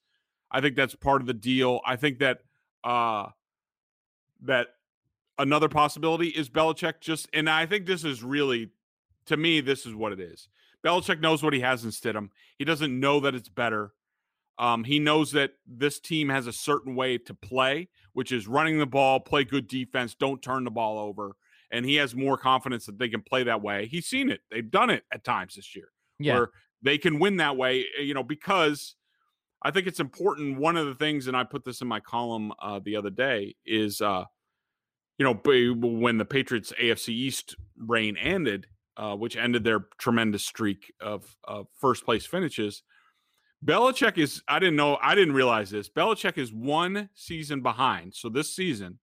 [0.50, 1.80] I think that's part of the deal.
[1.86, 2.40] I think that
[2.84, 3.28] uh,
[4.42, 4.68] that
[5.41, 8.69] another possibility is Belichick just, and I think this is really,
[9.25, 10.47] to me, this is what it is.
[10.86, 12.30] Belichick knows what he has in Stidham.
[12.58, 13.93] He doesn't know that it's better.
[14.58, 18.77] Um, he knows that this team has a certain way to play, which is running
[18.77, 21.36] the ball, play good defense, don't turn the ball over.
[21.71, 23.88] And he has more confidence that they can play that way.
[23.88, 24.41] He's seen it.
[24.51, 26.34] They've done it at times this year yeah.
[26.34, 26.49] where
[26.82, 28.95] they can win that way, eh, you know, because
[29.63, 30.60] I think it's important.
[30.60, 33.56] One of the things, and I put this in my column uh, the other day,
[33.65, 34.25] is, uh,
[35.21, 35.36] you know,
[35.99, 38.65] when the Patriots AFC East reign ended,
[38.97, 42.81] uh, which ended their tremendous streak of, of first place finishes.
[43.63, 45.89] Belichick is, I didn't know, I didn't realize this.
[45.89, 48.15] Belichick is one season behind.
[48.15, 48.97] So this season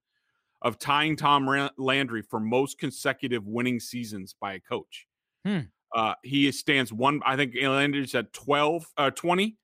[0.60, 5.06] of tying Tom Landry for most consecutive winning seasons by a coach.
[5.44, 5.60] Hmm.
[5.94, 9.56] Uh, he stands one, I think Landry's at 12, uh, 20.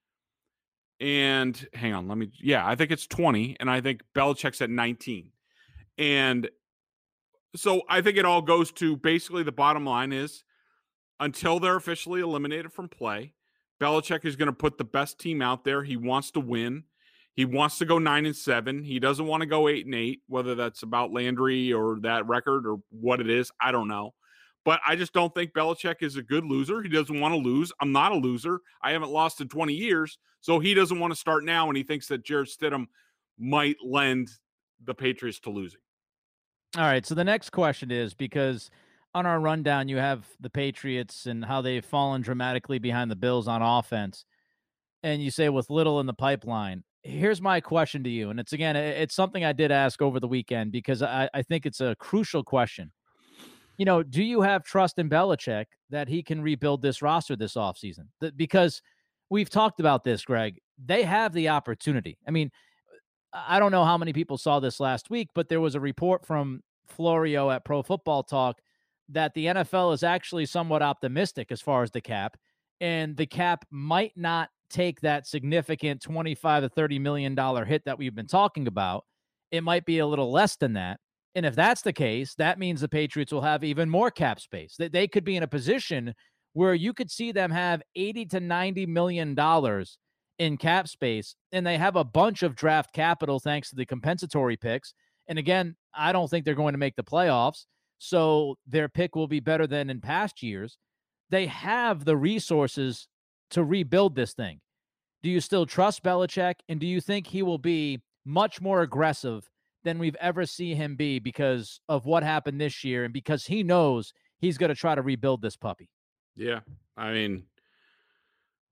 [1.00, 3.56] And hang on, let me, yeah, I think it's 20.
[3.58, 5.32] And I think Belichick's at 19.
[5.98, 6.48] And
[7.56, 10.44] so I think it all goes to basically the bottom line is
[11.20, 13.34] until they're officially eliminated from play,
[13.80, 15.82] Belichick is going to put the best team out there.
[15.82, 16.84] He wants to win.
[17.34, 18.82] He wants to go nine and seven.
[18.84, 22.66] He doesn't want to go eight and eight, whether that's about Landry or that record
[22.66, 23.50] or what it is.
[23.60, 24.14] I don't know.
[24.64, 26.82] But I just don't think Belichick is a good loser.
[26.82, 27.72] He doesn't want to lose.
[27.80, 28.60] I'm not a loser.
[28.82, 30.16] I haven't lost in 20 years.
[30.40, 31.68] So he doesn't want to start now.
[31.68, 32.86] And he thinks that Jarrett Stidham
[33.38, 34.30] might lend
[34.82, 35.80] the Patriots to losing.
[36.76, 37.06] All right.
[37.06, 38.68] So the next question is because
[39.14, 43.46] on our rundown, you have the Patriots and how they've fallen dramatically behind the Bills
[43.46, 44.24] on offense.
[45.04, 46.82] And you say with little in the pipeline.
[47.02, 48.30] Here's my question to you.
[48.30, 51.66] And it's again, it's something I did ask over the weekend because I, I think
[51.66, 52.90] it's a crucial question.
[53.76, 57.54] You know, do you have trust in Belichick that he can rebuild this roster this
[57.54, 58.06] offseason?
[58.36, 58.80] Because
[59.30, 60.58] we've talked about this, Greg.
[60.84, 62.18] They have the opportunity.
[62.26, 62.50] I mean,
[63.34, 66.24] I don't know how many people saw this last week, but there was a report
[66.24, 68.60] from Florio at Pro Football Talk
[69.08, 72.36] that the NFL is actually somewhat optimistic as far as the cap,
[72.80, 77.98] and the cap might not take that significant 25 to 30 million dollar hit that
[77.98, 79.04] we've been talking about.
[79.50, 81.00] It might be a little less than that.
[81.34, 84.76] And if that's the case, that means the Patriots will have even more cap space.
[84.78, 86.14] That they could be in a position
[86.52, 89.98] where you could see them have 80 to 90 million dollars
[90.38, 94.56] in cap space and they have a bunch of draft capital thanks to the compensatory
[94.56, 94.94] picks.
[95.28, 97.66] And again, I don't think they're going to make the playoffs
[97.98, 100.76] so their pick will be better than in past years.
[101.30, 103.08] They have the resources
[103.50, 104.60] to rebuild this thing.
[105.22, 106.56] Do you still trust Belichick?
[106.68, 109.48] And do you think he will be much more aggressive
[109.84, 113.62] than we've ever seen him be because of what happened this year and because he
[113.62, 115.88] knows he's going to try to rebuild this puppy?
[116.36, 116.60] Yeah.
[116.96, 117.44] I mean,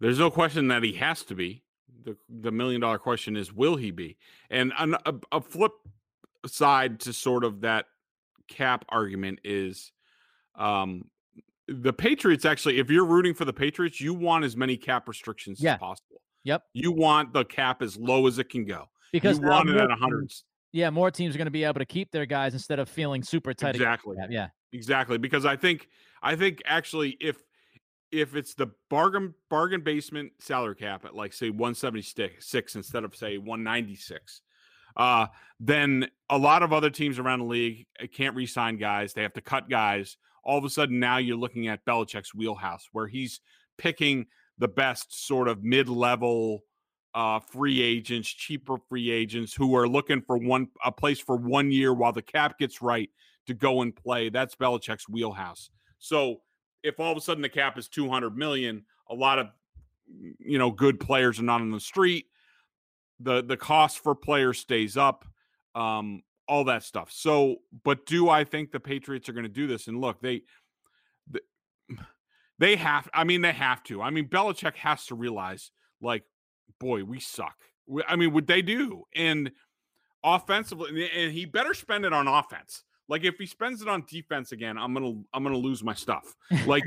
[0.03, 1.63] there's no question that he has to be.
[2.05, 4.19] The, the million dollar question is, will he be?
[4.51, 5.73] And a, a flip
[6.47, 7.87] side to sort of that
[8.49, 9.93] cap argument is
[10.59, 11.05] um
[11.69, 15.61] the Patriots actually, if you're rooting for the Patriots, you want as many cap restrictions
[15.61, 15.75] yeah.
[15.75, 16.21] as possible.
[16.45, 16.65] Yep.
[16.75, 18.89] You want the cap as low as it can go.
[19.13, 20.33] Because you want it at 100.
[20.73, 23.23] Yeah, more teams are going to be able to keep their guys instead of feeling
[23.23, 23.77] super tight.
[23.77, 24.17] Exactly.
[24.29, 24.49] Yeah.
[24.73, 25.19] Exactly.
[25.19, 25.89] Because I think
[26.23, 27.37] I think actually if
[28.13, 33.39] if it's the bargain bargain basement salary cap at like say 176 instead of say
[33.39, 34.43] 196
[34.97, 35.27] uh,
[35.61, 39.13] then a lot of other teams around the league eh, can't re-sign guys.
[39.13, 40.17] They have to cut guys.
[40.45, 43.41] All of a sudden, now you're looking at Belichick's wheelhouse, where he's
[43.79, 44.27] picking
[44.59, 46.61] the best sort of mid-level
[47.15, 51.71] uh, free agents, cheaper free agents who are looking for one a place for one
[51.71, 53.11] year while the cap gets right
[53.47, 54.31] to go and play.
[54.31, 55.71] That's Belichick's wheelhouse.
[55.99, 56.41] So
[56.83, 59.49] if all of a sudden the cap is 200 million, a lot of
[60.39, 62.27] you know good players are not on the street
[63.23, 65.25] the the cost for players stays up,
[65.75, 67.11] um, all that stuff.
[67.13, 69.87] So, but do I think the Patriots are going to do this?
[69.87, 70.43] And look, they,
[72.59, 73.09] they have.
[73.15, 74.03] I mean, they have to.
[74.03, 76.25] I mean, Belichick has to realize, like,
[76.81, 77.57] boy, we suck.
[78.07, 79.05] I mean, would they do?
[79.15, 79.53] And
[80.25, 82.85] offensively, and he better spend it on offense.
[83.09, 86.35] Like if he spends it on defense again, I'm gonna I'm gonna lose my stuff.
[86.67, 86.85] Like,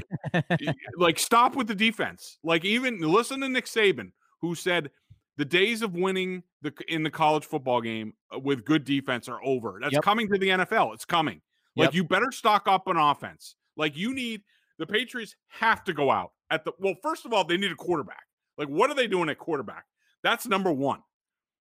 [0.97, 2.39] like stop with the defense.
[2.43, 4.89] Like even listen to Nick Saban, who said
[5.38, 9.43] the days of winning the in the college football game uh, with good defense are
[9.43, 9.80] over.
[9.82, 10.04] That's yep.
[10.04, 10.93] coming to the NFL.
[10.93, 11.41] It's coming.
[11.75, 11.93] Like yep.
[11.95, 13.56] you better stock up on offense.
[13.75, 14.41] Like you need
[14.80, 16.95] the Patriots have to go out at the well.
[17.04, 18.23] First of all, they need a quarterback.
[18.58, 19.86] Like what are they doing at quarterback?
[20.23, 21.01] That's number one.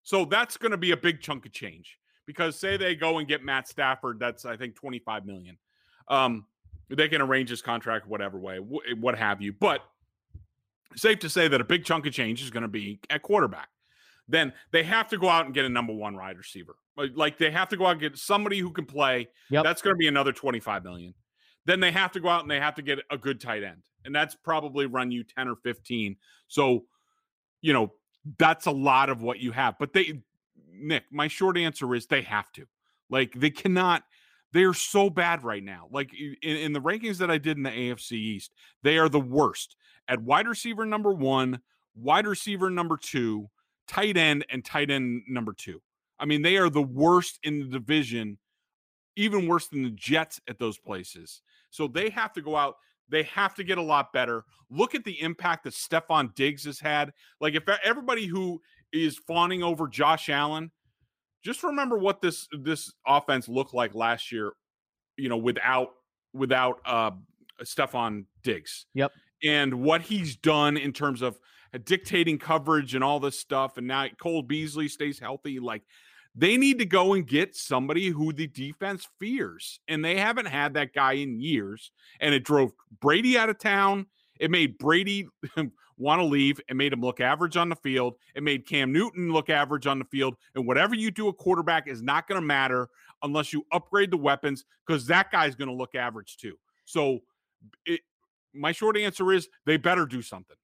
[0.03, 3.27] So that's going to be a big chunk of change because say they go and
[3.27, 5.57] get Matt Stafford, that's I think twenty five million.
[6.07, 6.45] Um,
[6.89, 9.53] they can arrange his contract whatever way, what have you.
[9.53, 9.81] But
[10.95, 13.69] safe to say that a big chunk of change is going to be at quarterback.
[14.27, 16.75] Then they have to go out and get a number one wide receiver.
[16.97, 19.29] Like they have to go out and get somebody who can play.
[19.49, 19.63] Yep.
[19.63, 21.13] That's going to be another 25 million.
[21.65, 23.83] Then they have to go out and they have to get a good tight end.
[24.03, 26.15] And that's probably run you 10 or 15.
[26.47, 26.85] So,
[27.61, 27.93] you know,
[28.37, 29.75] that's a lot of what you have.
[29.79, 30.21] But they
[30.81, 32.65] Nick, my short answer is they have to.
[33.09, 34.03] Like they cannot
[34.53, 35.87] they are so bad right now.
[35.91, 39.19] Like in, in, the rankings that I did in the AFC East, they are the
[39.19, 39.75] worst
[40.07, 41.61] at wide receiver number one,
[41.95, 43.49] wide receiver number two,
[43.87, 45.81] tight end, and tight end number two.
[46.19, 48.37] I mean, they are the worst in the division,
[49.15, 51.41] even worse than the Jets at those places.
[51.69, 52.75] So they have to go out.
[53.09, 54.45] They have to get a lot better.
[54.69, 57.11] Look at the impact that Stefon Diggs has had.
[57.41, 58.61] Like, if everybody who
[58.93, 60.71] is fawning over Josh Allen,
[61.43, 64.53] just remember what this this offense looked like last year,
[65.17, 65.89] you know, without
[66.33, 67.11] without uh
[67.63, 68.85] Stefon Diggs.
[68.93, 69.11] Yep
[69.43, 71.39] and what he's done in terms of
[71.83, 73.77] dictating coverage and all this stuff.
[73.77, 75.59] And now Cole Beasley stays healthy.
[75.59, 75.83] Like
[76.35, 79.79] they need to go and get somebody who the defense fears.
[79.87, 81.91] And they haven't had that guy in years.
[82.19, 84.07] And it drove Brady out of town.
[84.41, 85.27] It made Brady
[85.97, 86.59] want to leave.
[86.67, 88.15] It made him look average on the field.
[88.35, 90.35] It made Cam Newton look average on the field.
[90.55, 92.89] And whatever you do a quarterback is not going to matter
[93.21, 96.57] unless you upgrade the weapons because that guy's going to look average too.
[96.85, 97.19] So
[97.85, 98.01] it,
[98.51, 100.57] my short answer is they better do something.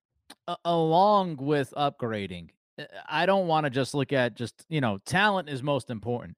[0.66, 5.50] along with upgrading, eh, I don't want to just look at just, you know, talent
[5.50, 6.36] is most important.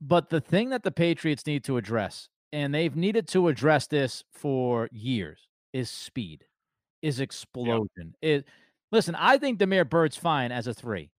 [0.00, 4.24] But the thing that the Patriots need to address, and they've needed to address this
[4.32, 6.44] for years, is speed,
[7.02, 7.88] is explosion.
[7.96, 8.14] Yep.
[8.22, 8.44] It
[8.92, 11.10] listen, I think Damiere Byrd's fine as a three.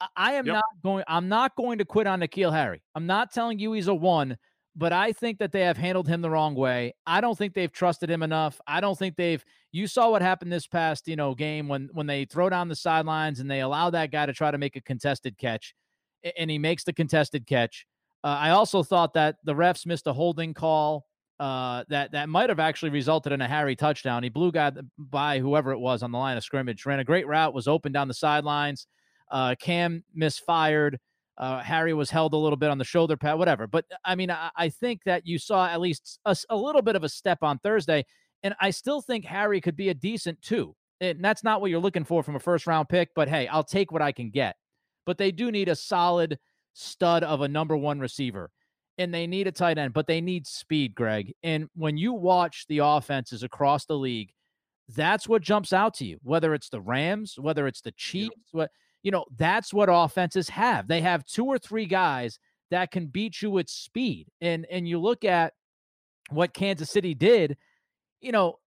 [0.00, 0.54] I, I am yep.
[0.54, 2.82] not going, I'm not going to quit on N'Keal Harry.
[2.94, 4.36] I'm not telling you he's a one,
[4.74, 6.94] but I think that they have handled him the wrong way.
[7.06, 8.60] I don't think they've trusted him enough.
[8.66, 12.06] I don't think they've you saw what happened this past, you know, game when when
[12.06, 14.80] they throw down the sidelines and they allow that guy to try to make a
[14.80, 15.74] contested catch
[16.36, 17.86] and he makes the contested catch.
[18.24, 21.06] Uh, I also thought that the refs missed a holding call
[21.38, 24.22] uh, that that might have actually resulted in a Harry touchdown.
[24.22, 27.26] He blew guy by whoever it was on the line of scrimmage, ran a great
[27.26, 28.86] route, was open down the sidelines.
[29.30, 30.98] Uh, Cam misfired.
[31.38, 33.66] Uh, Harry was held a little bit on the shoulder pad, whatever.
[33.66, 36.96] But I mean, I, I think that you saw at least a, a, little bit
[36.96, 38.06] of a step on Thursday,
[38.42, 40.74] and I still think Harry could be a decent two.
[41.02, 43.64] And that's not what you're looking for from a first round pick, but hey, I'll
[43.64, 44.56] take what I can get.
[45.04, 46.38] But they do need a solid
[46.72, 48.50] stud of a number one receiver,
[48.98, 51.34] and they need a tight end, but they need speed, Greg.
[51.42, 54.32] And when you watch the offenses across the league,
[54.94, 56.18] that's what jumps out to you.
[56.22, 58.70] Whether it's the Rams, whether it's the Chiefs, what
[59.02, 60.88] you know, that's what offenses have.
[60.88, 62.38] They have two or three guys
[62.70, 64.28] that can beat you with speed.
[64.40, 65.52] And and you look at
[66.30, 67.56] what Kansas City did,
[68.20, 68.58] you know,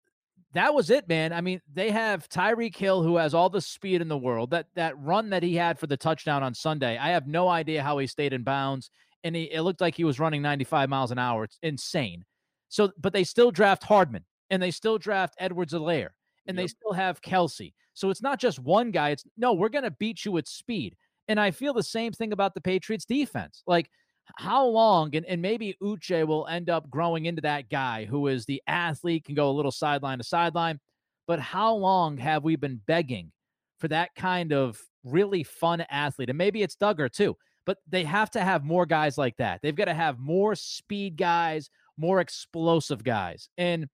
[0.54, 1.32] that was it, man.
[1.32, 4.52] I mean, they have Tyreek Hill who has all the speed in the world.
[4.52, 7.84] That that run that he had for the touchdown on Sunday, I have no idea
[7.84, 8.92] how he stayed in bounds.
[9.24, 11.44] And he, it looked like he was running 95 miles an hour.
[11.44, 12.24] It's insane.
[12.70, 16.10] So, but they still draft Hardman and they still draft Edwards-Helaire
[16.48, 16.64] and yep.
[16.64, 17.74] they still have Kelce.
[17.94, 19.10] So it's not just one guy.
[19.10, 20.96] It's no, we're going to beat you at speed.
[21.28, 23.62] And I feel the same thing about the Patriots defense.
[23.68, 23.90] Like,
[24.38, 28.46] how long, and, and maybe Uche will end up growing into that guy who is
[28.46, 30.80] the athlete, can go a little sideline to sideline.
[31.28, 33.32] But how long have we been begging
[33.80, 36.30] for that kind of really fun athlete?
[36.30, 37.38] And maybe it's Dugger too,
[37.70, 39.60] but they have to have more guys like that.
[39.62, 43.48] They've got to have more speed guys, more explosive guys.
[43.60, 43.88] And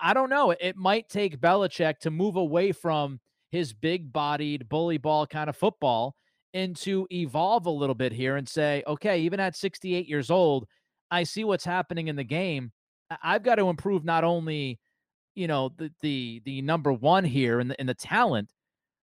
[0.00, 0.52] I don't know.
[0.52, 3.18] It might take Belichick to move away from
[3.50, 6.14] his big bodied bully ball kind of football
[6.54, 10.68] and to evolve a little bit here and say, okay, even at 68 years old,
[11.10, 12.70] I see what's happening in the game.
[13.20, 14.78] I've got to improve not only,
[15.34, 18.52] you know, the the the number one here and the in the talent,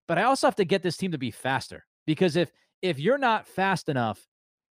[0.08, 1.84] but I also have to get this team to be faster.
[2.06, 2.50] Because if
[2.82, 4.26] if you're not fast enough,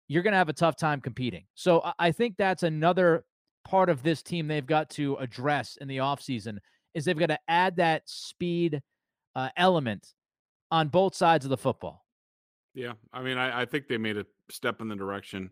[0.09, 1.45] you're gonna have a tough time competing.
[1.55, 3.25] So I think that's another
[3.65, 6.59] part of this team they've got to address in the offseason
[6.95, 8.83] is they've got to add that speed
[9.37, 10.15] uh, element
[10.71, 12.05] on both sides of the football.
[12.75, 15.51] Yeah, I mean, I, I, think they made a step in the direction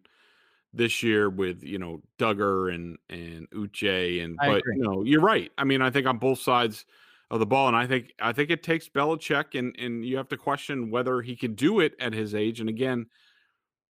[0.73, 4.77] this year with you know Dugger and and Uche and I but agree.
[4.77, 5.51] you know you're right.
[5.59, 6.85] I mean, I think on both sides
[7.31, 10.29] of the ball, and I think I think it takes Belichick, and and you have
[10.29, 12.61] to question whether he can do it at his age.
[12.61, 13.07] And again,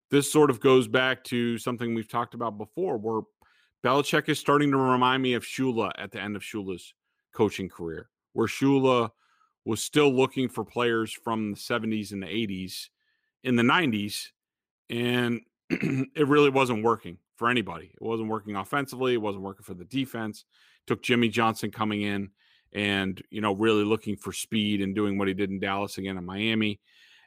[0.10, 3.21] this sort of goes back to something we've talked about before, where
[3.84, 6.93] Belichick is starting to remind me of Shula at the end of Shula's
[7.34, 9.10] coaching career, where Shula
[9.65, 12.89] was still looking for players from the 70s and the 80s
[13.43, 14.28] in the 90s,
[14.89, 17.91] and it really wasn't working for anybody.
[17.93, 20.45] It wasn't working offensively, it wasn't working for the defense.
[20.88, 22.30] Took Jimmy Johnson coming in
[22.75, 26.17] and, you know, really looking for speed and doing what he did in Dallas again
[26.17, 26.79] in Miami.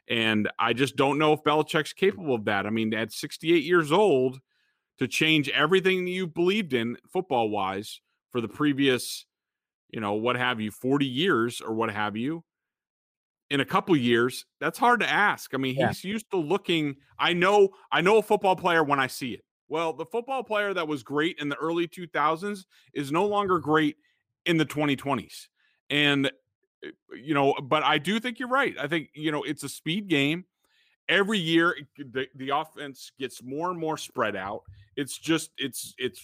[0.07, 2.67] And I just don't know if Belichick's capable of that.
[2.67, 4.39] I mean, at 68 years old,
[4.99, 7.99] to change everything you believed in football wise
[8.31, 9.25] for the previous,
[9.89, 12.43] you know, what have you, 40 years or what have you,
[13.49, 15.55] in a couple years, that's hard to ask.
[15.55, 15.87] I mean, yeah.
[15.87, 16.95] he's used to looking.
[17.17, 19.41] I know, I know a football player when I see it.
[19.67, 23.95] Well, the football player that was great in the early 2000s is no longer great
[24.45, 25.47] in the 2020s.
[25.89, 26.31] And,
[26.83, 28.75] eh, you know, but I do think you're right.
[28.79, 30.45] I think, you know, it's a speed game.
[31.07, 34.61] Every year, the, the offense gets more and more spread out.
[34.95, 36.21] It's just, it's, it's,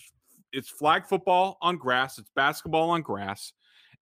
[0.51, 3.51] it's flag football on grass, it's basketball on grass.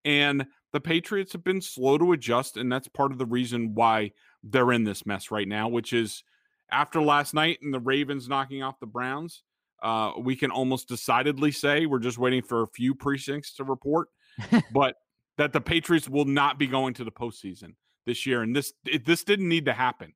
[0.06, 4.12] And the Patriots have been slow to adjust, and that's part of the reason why
[4.44, 6.24] they're in this mess right now, which is
[6.72, 9.44] after last night and the Ravens knocking off the Browns,
[9.84, 14.08] uh, we can almost decidedly say we're just waiting for a few precincts to report,
[14.74, 14.96] but
[15.38, 18.42] that the Patriots will not be going to the postseason this year.
[18.42, 20.14] And this it, this didn't need to happen.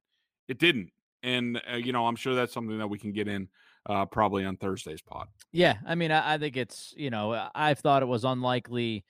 [0.48, 0.92] It didn't.
[1.22, 3.50] And uh, you know, I'm sure that's something that we can get in
[3.88, 5.28] uh, probably on Thursday's pod.
[5.52, 9.04] Yeah, I mean, I, I think it's you know, I've thought it was unlikely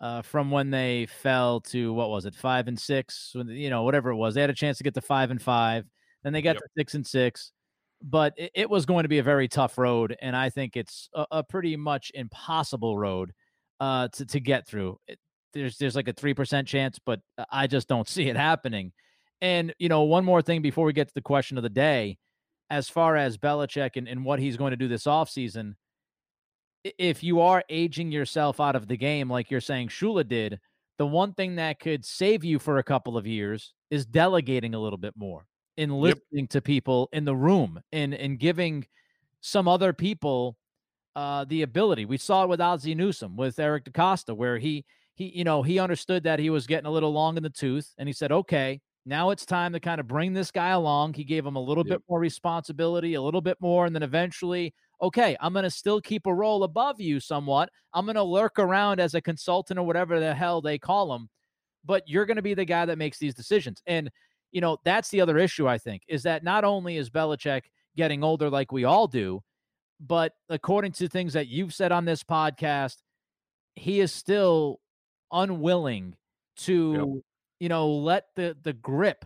[0.00, 4.10] uh, from when they fell to what was it, five and six, you know, whatever
[4.10, 4.34] it was.
[4.34, 5.84] They had a chance to get to five and five,
[6.24, 6.62] then they got yep.
[6.62, 7.52] to six and six,
[8.02, 11.08] but it, it, was going to be a very tough road, and I think it's
[11.14, 13.32] a, a pretty much impossible road
[13.80, 14.98] uh, to to get through.
[15.06, 15.18] It,
[15.52, 18.92] there's there's like a three percent chance, but I just don't see it happening.
[19.40, 22.18] And you know, one more thing before we get to the question of the day.
[22.70, 25.74] as far as Belichick and, and what he's going to do this offseason,
[26.84, 30.58] if you are aging yourself out of the game, like you're saying Shula did,
[30.98, 34.78] the one thing that could save you for a couple of years is delegating a
[34.78, 35.46] little bit more
[35.76, 36.50] and listening yep.
[36.50, 38.86] to people in the room and and giving
[39.40, 40.56] some other people
[41.16, 42.04] uh, the ability.
[42.04, 45.78] We saw it with Ozzie Newsome, with Eric DeCosta, where he he you know he
[45.78, 48.80] understood that he was getting a little long in the tooth, and he said, "Okay,
[49.04, 51.86] now it's time to kind of bring this guy along." He gave him a little
[51.86, 51.98] yep.
[51.98, 56.00] bit more responsibility, a little bit more, and then eventually, okay, I'm going to still
[56.00, 57.68] keep a role above you somewhat.
[57.94, 61.28] I'm going to lurk around as a consultant or whatever the hell they call him,
[61.84, 63.82] but you're going to be the guy that makes these decisions.
[63.86, 64.10] And
[64.52, 67.62] you know that's the other issue I think is that not only is Belichick
[67.96, 69.42] getting older like we all do
[70.04, 72.96] but according to things that you've said on this podcast,
[73.76, 74.80] he is still
[75.30, 76.16] unwilling
[76.56, 77.22] to, yep.
[77.60, 79.24] you know, let the the grip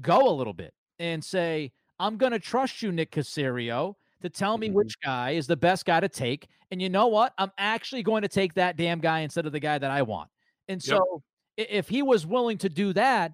[0.00, 4.56] go a little bit and say, "I'm going to trust you, Nick Caserio, to tell
[4.56, 4.76] me mm-hmm.
[4.76, 7.34] which guy is the best guy to take." And you know what?
[7.36, 10.30] I'm actually going to take that damn guy instead of the guy that I want.
[10.68, 11.22] And so,
[11.58, 11.68] yep.
[11.70, 13.32] if he was willing to do that,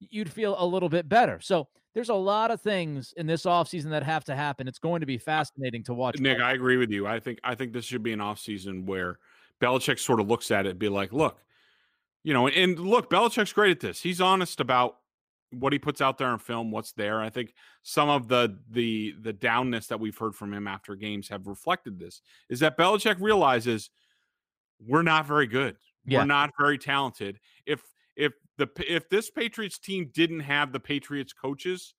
[0.00, 1.40] you'd feel a little bit better.
[1.40, 4.68] So there's a lot of things in this offseason that have to happen.
[4.68, 6.18] It's going to be fascinating to watch.
[6.18, 7.06] Nick, I agree with you.
[7.06, 9.18] I think I think this should be an offseason where
[9.60, 11.38] Belichick sort of looks at it and be like, look,
[12.22, 14.00] you know, and look, Belichick's great at this.
[14.00, 14.98] He's honest about
[15.50, 17.20] what he puts out there in film, what's there.
[17.20, 21.28] I think some of the the the downness that we've heard from him after games
[21.28, 22.20] have reflected this.
[22.48, 23.90] Is that Belichick realizes
[24.86, 25.76] we're not very good.
[26.04, 26.20] Yeah.
[26.20, 27.40] We're not very talented.
[27.66, 27.82] If
[28.14, 31.94] if the if this Patriots team didn't have the Patriots coaches,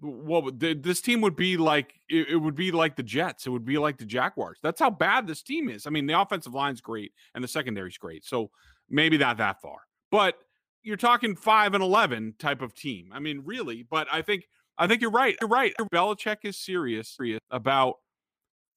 [0.00, 3.46] well, this team would be like it, it, would be like the Jets.
[3.46, 4.58] It would be like the Jaguars.
[4.62, 5.86] That's how bad this team is.
[5.86, 8.50] I mean, the offensive line's great and the secondary's great, so
[8.90, 9.78] maybe not that far,
[10.10, 10.34] but
[10.82, 13.10] you're talking five and eleven type of team.
[13.12, 13.86] I mean, really.
[13.88, 14.44] But I think
[14.76, 15.36] I think you're right.
[15.40, 15.72] You're right.
[15.92, 17.16] Belichick is serious
[17.50, 17.96] about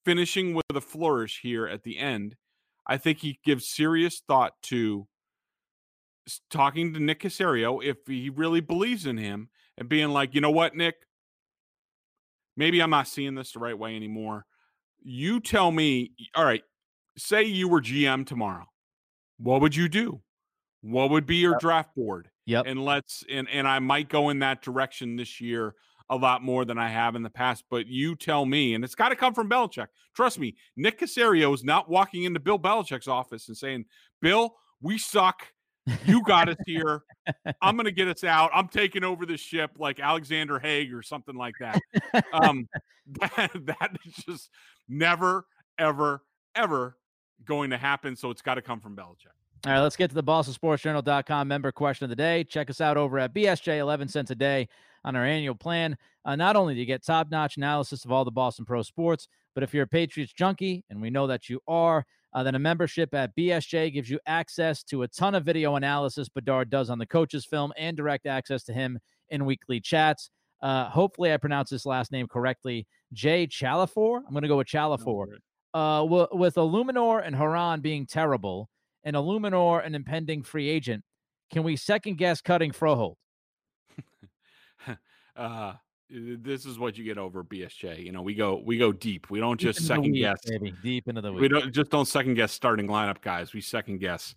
[0.04, 2.36] finishing with a flourish here at the end.
[2.86, 5.06] I think he gives serious thought to
[6.50, 10.50] talking to Nick Caserio if he really believes in him and being like, you know
[10.50, 10.96] what, Nick,
[12.56, 14.44] maybe I'm not seeing this the right way anymore.
[15.02, 16.62] You tell me, all right,
[17.16, 18.66] say you were GM tomorrow.
[19.38, 20.20] What would you do?
[20.82, 21.60] What would be your yep.
[21.60, 22.30] draft board?
[22.46, 22.64] Yep.
[22.66, 25.74] And let's and and I might go in that direction this year
[26.10, 27.64] a lot more than I have in the past.
[27.70, 29.86] But you tell me, and it's got to come from Belichick.
[30.14, 33.84] Trust me, Nick Caserio is not walking into Bill Belichick's office and saying,
[34.20, 35.46] "Bill, we suck.
[36.06, 37.02] You got us here.
[37.60, 38.50] I'm going to get us out.
[38.54, 41.80] I'm taking over the ship like Alexander Haig or something like that.
[42.32, 42.68] Um,
[43.20, 44.50] that, that is just
[44.88, 45.46] never,
[45.78, 46.22] ever,
[46.54, 46.96] ever
[47.44, 48.16] going to happen.
[48.16, 49.34] So it's got to come from Belichick.
[49.66, 52.44] All right, let's get to the BostonSportsJournal.com member question of the day.
[52.44, 54.68] Check us out over at BSJ, 11 cents a day
[55.04, 55.98] on our annual plan.
[56.24, 59.28] Uh, not only do you get top notch analysis of all the Boston Pro sports,
[59.54, 62.58] but if you're a Patriots junkie, and we know that you are, uh, then a
[62.58, 66.98] membership at BSJ gives you access to a ton of video analysis Bedard does on
[66.98, 70.30] the coach's film and direct access to him in weekly chats.
[70.62, 72.86] Uh, hopefully, I pronounced this last name correctly.
[73.12, 74.18] Jay Chalafor.
[74.18, 75.26] I'm going to go with Chalafor.
[75.72, 78.68] Uh, w- with Eluemunor and Herron being terrible,
[79.04, 81.04] and Eluemunor an impending free agent,
[81.50, 83.14] can we second guess cutting Froholdt?
[85.36, 85.74] uh,
[86.10, 88.04] this is what you get over BSJ.
[88.04, 89.30] You know, we go we go deep.
[89.30, 90.40] We don't deep just second week, guess.
[90.44, 90.74] Baby.
[90.82, 91.42] Deep into the week.
[91.42, 93.52] We don't just don't second guess starting lineup guys.
[93.52, 94.34] We second guess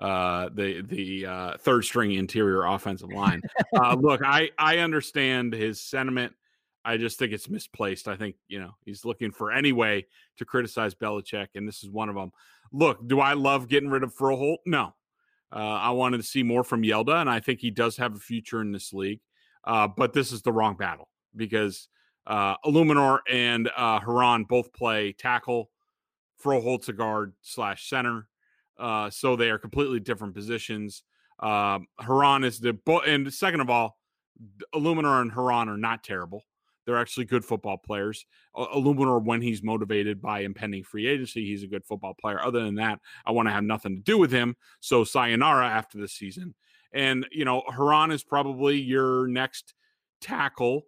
[0.00, 3.40] uh the the uh third string interior offensive line.
[3.76, 6.34] uh look, I I understand his sentiment.
[6.84, 8.08] I just think it's misplaced.
[8.08, 10.06] I think, you know, he's looking for any way
[10.36, 12.30] to criticize Belichick, and this is one of them.
[12.72, 14.58] Look, do I love getting rid of Froholdt?
[14.66, 14.94] No.
[15.50, 18.18] Uh, I wanted to see more from Hjalte, and I think he does have a
[18.18, 19.20] future in this league.
[19.66, 21.88] Uh, but this is the wrong battle because
[22.26, 25.70] uh, Eluemunor and uh, Herron both play tackle,
[26.42, 28.28] Froholdt's a guard slash center.
[28.78, 31.02] Uh, so they are completely different positions.
[31.40, 33.98] Um, Herron is the and second of all,
[34.74, 36.42] Eluemunor and Herron are not terrible.
[36.84, 38.26] They're actually good football players.
[38.54, 42.44] Eluemunor, when he's motivated by impending free agency, he's a good football player.
[42.44, 44.56] Other than that, I want to have nothing to do with him.
[44.80, 46.54] So sayonara after the season.
[46.92, 49.74] And you know, Herron is probably your next
[50.20, 50.82] tackle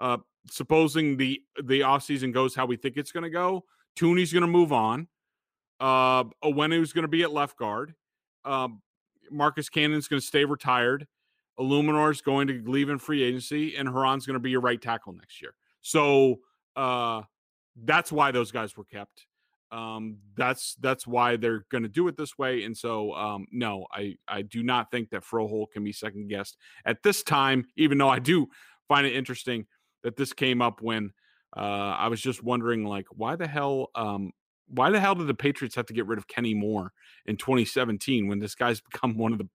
[0.00, 0.18] uh,
[0.50, 3.64] supposing the the offseason goes how we think it's going to go,
[3.96, 5.06] Thuney's going to move on.
[5.78, 7.94] Uh, Onwenu's going to be at left guard.
[8.44, 8.68] Uh,
[9.30, 11.06] Marcus Cannon's going to stay retired.
[11.58, 15.12] Eluemunor's going to leave in free agency, and Herron's going to be your right tackle
[15.12, 15.54] next year.
[15.82, 16.40] So
[16.74, 17.22] uh,
[17.84, 19.26] that's why those guys were kept.
[19.72, 22.64] Um, that's that's why they're going to do it this way.
[22.64, 26.56] And so, um, no, I I do not think that Froholdt can be second guessed
[26.84, 27.66] at this time.
[27.76, 28.48] Even though I do
[28.88, 29.66] find it interesting
[30.02, 31.12] that this came up when
[31.56, 31.60] uh,
[31.98, 34.32] I was just wondering, like, why the hell, um,
[34.68, 36.92] why the hell did the Patriots have to get rid of Kenny Moore
[37.26, 39.48] in 2017 when this guy's become one of the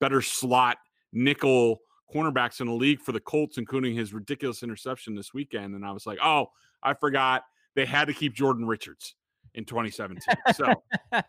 [0.00, 0.78] better slot
[1.12, 1.78] nickel
[2.12, 5.74] cornerbacks in the league for the Colts, including his ridiculous interception this weekend?
[5.74, 6.48] And I was like, oh,
[6.82, 7.42] I forgot
[7.74, 9.14] they had to keep Jordan Richards
[9.54, 10.20] in 2017.
[10.54, 10.72] So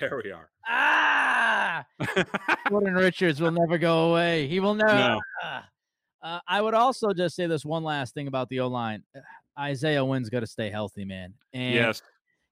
[0.00, 0.48] there we are.
[0.66, 1.86] Ah,
[2.68, 4.46] Jordan Richards will never go away.
[4.46, 4.94] He will never.
[4.94, 5.20] No.
[6.22, 9.02] Uh, I would also just say this one last thing about the O line.
[9.58, 11.34] Isaiah Wynn's got to stay healthy, man.
[11.52, 12.02] And yes.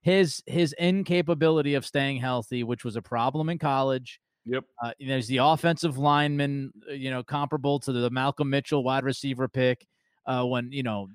[0.03, 4.21] his his incapability of staying healthy, which was a problem in college.
[4.47, 4.65] Yep.
[4.83, 9.49] Uh, there's the offensive lineman, uh, you know, comparable to the Malcolm Mitchell wide receiver
[9.49, 9.87] pick.
[10.27, 11.09] Uh, when you know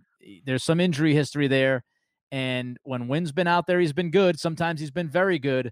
[0.45, 1.83] there's some injury history there,
[2.31, 4.39] and when Wynn's been out there, he's been good.
[4.39, 5.71] Sometimes he's been very good,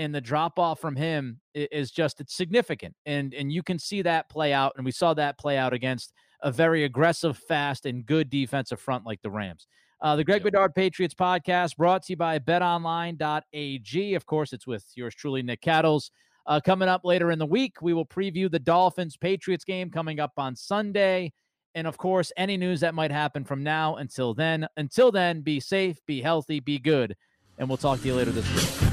[0.00, 4.00] and the drop off from him is just it's significant, and and you can see
[4.00, 8.06] that play out, and we saw that play out against a very aggressive, fast, and
[8.06, 9.66] good defensive front like the Rams.
[10.00, 10.52] Uh, the Greg yep.
[10.52, 14.14] Bedard Patriots podcast brought to you by BetOnline.ag.
[14.14, 16.10] Of course, it's with yours truly, Nick Cattles.
[16.46, 20.18] Uh, coming up later in the week, we will preview the Dolphins Patriots game coming
[20.18, 21.30] up on Sunday.
[21.74, 24.66] And of course, any news that might happen from now until then.
[24.78, 27.14] Until then, be safe, be healthy, be good.
[27.58, 28.89] And we'll talk to you later this week.